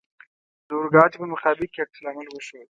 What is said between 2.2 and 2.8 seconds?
وښود.